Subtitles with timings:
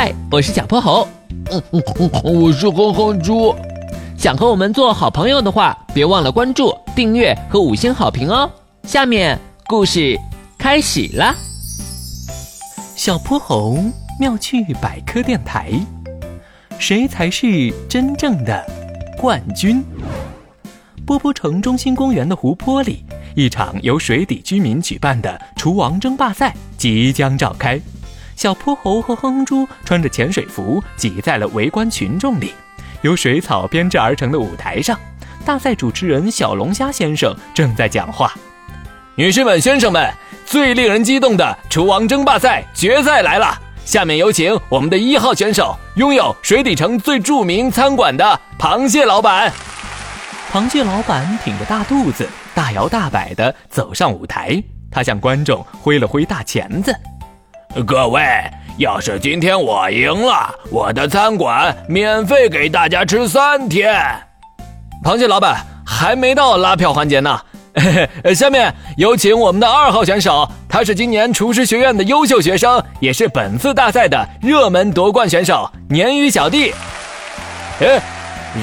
[0.00, 1.08] 嗨，我是小泼猴。
[1.50, 3.52] 嗯嗯嗯，我是哼哼猪。
[4.16, 8.48] 想和我们做好朋友的话，别忘了关注、订阅和五星好评哦。
[8.84, 10.16] 下面故事
[10.56, 11.34] 开始啦。
[12.94, 13.76] 小泼猴
[14.20, 15.72] 妙趣百科电台，
[16.78, 18.64] 谁才是真正的
[19.20, 19.82] 冠军？
[21.04, 23.04] 波波城中心公园的湖泊里，
[23.34, 27.80] 一场由水底居民举办的厨王争霸赛即将召开。
[28.38, 32.54] 小泼猴和哼哼猪穿着潜水服，挤在了围观群众里。
[33.02, 34.96] 由水草编制而成的舞台上，
[35.44, 38.32] 大赛主持人小龙虾先生正在讲话
[39.16, 40.08] ：“女士们、先生们，
[40.46, 43.60] 最令人激动的厨王争霸赛决赛来了！
[43.84, 49.52] 下面有请我们的一号选手，拥有水底城最著名餐馆的螃蟹老板。”
[50.52, 54.62] 螃蟹老板挺着大肚子，大摇大摆地走上舞台，
[54.92, 56.94] 他向观众挥了挥大钳子。
[57.86, 58.22] 各位，
[58.78, 63.94] 要是今天我赢了，我的餐馆免费给大家吃三天。
[65.04, 67.40] 螃蟹老板还没到拉票环节呢。
[68.34, 76.72] 下面有请我们的二号选手，他是今年厨师学院的优秀学生，也是本次大赛的热门夺冠选手——鲶鱼小弟。
[77.80, 78.00] 哎，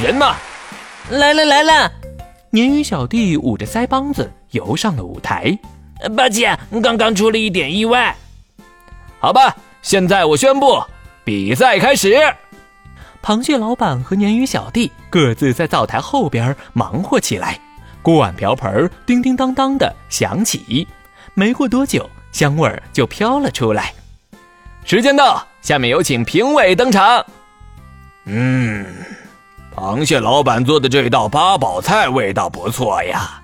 [0.03, 0.25] 人呢？
[1.11, 1.89] 来了来了！
[2.51, 5.57] 鲶鱼小弟捂着腮帮子游上了舞台。
[6.17, 8.13] 抱歉，刚刚出了一点意外。
[9.25, 10.79] 好吧，现在我宣布，
[11.23, 12.15] 比赛开始。
[13.23, 17.59] 螃蟹老板和鲶鱼小弟各自在灶台后边忙活起来，
[18.03, 20.87] 锅碗瓢盆叮叮当当的响起。
[21.33, 23.91] 没过多久，香味儿就飘了出来。
[24.83, 27.25] 时间到，下面有请评委登场。
[28.25, 28.85] 嗯，
[29.75, 33.41] 螃蟹老板做的这道八宝菜味道不错呀。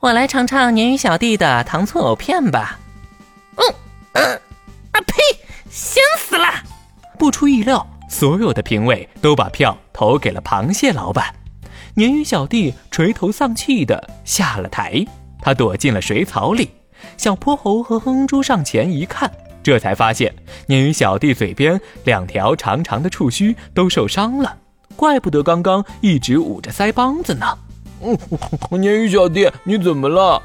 [0.00, 2.78] 我来尝尝鲶鱼小弟的糖醋藕片吧。
[3.56, 3.64] 嗯
[4.12, 4.40] 嗯。
[5.74, 5.80] 啊呸！
[5.80, 6.46] 咸死了！
[7.18, 11.34] 不出意料，所有的评委都把票投给了螃蟹老板。
[11.96, 15.04] 鲶鱼小弟垂头丧气的下了台，
[15.40, 16.70] 他躲进了水草里。
[17.16, 19.30] 小泼猴和哼猪上前一看，
[19.62, 20.34] 这才发现
[20.68, 24.56] 鲶鱼小弟嘴边两条长长的触须都受伤了，
[24.96, 27.58] 怪不得刚刚一直捂着腮帮子呢。
[28.00, 28.16] 嗯，
[28.70, 30.42] 鲶鱼小弟，你怎么了？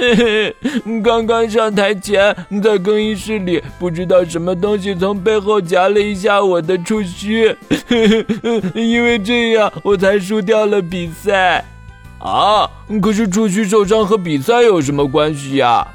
[0.00, 0.56] 嘿嘿，
[1.02, 7.56] 刚刚上台前，在更衣室里，不知道什么东西从背后夹了一下我的触须，
[8.74, 11.64] 因为这样我才输掉了比赛。
[12.20, 12.68] 啊，
[13.02, 15.86] 可是触须受伤和比赛有什么关系呀？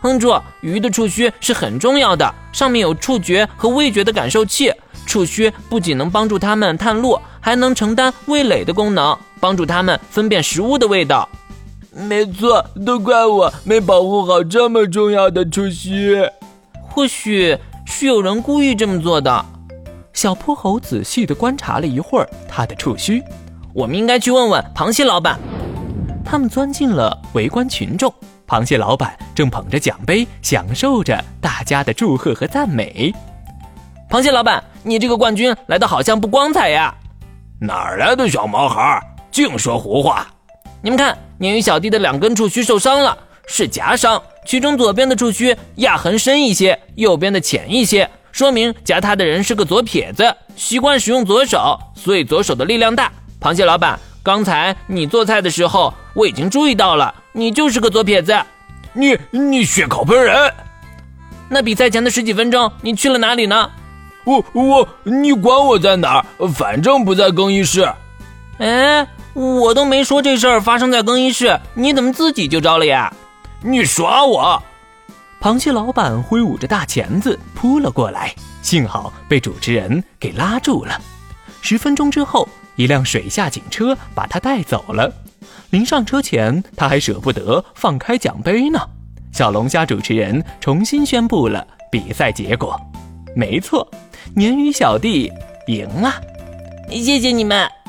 [0.00, 4.72] 哼住，鱼的触须是很重要的，上面有触觉和味觉的感受器。
[5.06, 11.28] 触须不仅能帮助它们探路，还能承担味蕾的功能，帮助它们分辨食物的味道。
[11.92, 16.22] 没错，都怪我没保护好这么重要的触须。
[16.88, 19.44] 或许是有人故意这么做的。
[20.12, 23.22] 小泼猴仔细地观察了一会儿他的触须，
[23.72, 25.38] 我们应该去问问螃蟹老板。
[26.24, 28.12] 他们钻进了围观群众，
[28.46, 33.12] 螃蟹老板正捧着奖杯，享受着大家的祝贺和赞美。
[34.08, 36.94] 螃蟹老板，你这个冠军来的好像不光彩呀！
[37.60, 40.26] 哪来的小毛孩，净说胡话！
[40.82, 53.10] 你们看，鲶鱼小弟的两根触须受伤了，是夹伤，其中左边的触须压痕深一些，右边的浅一些，说明夹它的人是个左撇子，习惯使用左手，所以左手的力量大。
[53.40, 58.38] 螃蟹老板，刚才你做菜的时候，我已经注意到了，你就是个左撇子。
[58.92, 60.52] 你你血口喷人！
[61.48, 63.70] 那比赛前的十几分钟，你去了哪里呢？
[64.24, 66.48] 我我，你管我在哪儿？
[66.48, 67.90] 反正不在更衣室。
[68.58, 69.06] 哎。
[69.34, 73.12] 我都没说这事儿发生在更衣室，你怎么自己就招了呀？
[73.62, 74.62] 你耍我！
[75.40, 81.00] 螃蟹老板挥舞着大钳子扑了过来，幸好被主持人给拉住了。
[81.62, 85.12] 十分钟之后，一辆水下警车把他带走了。
[85.70, 88.80] 临上车前，他还舍不得放开奖杯呢。
[89.32, 92.78] 小龙虾主持人重新宣布了比赛结果：
[93.36, 93.88] 没错，
[94.34, 95.30] 鲶鱼小弟
[95.68, 96.12] 赢了。
[96.90, 97.79] 谢谢你们。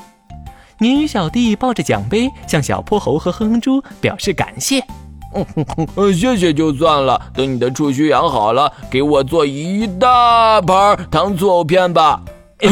[0.82, 4.84] 鲶鱼小弟抱着奖杯向小泼猴和哼哼猪表示感谢。
[6.12, 12.20] 谢谢就算了，等你的触须养好了，给我做一大盘糖醋藕片吧。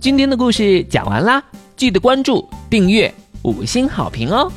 [0.00, 1.42] 今天的故事讲完啦，
[1.76, 3.12] 记得关注、订阅、
[3.42, 4.48] 五星好评哦。